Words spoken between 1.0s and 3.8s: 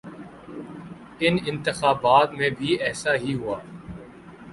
ان انتخابات میں بھی ایسا ہی ہوا۔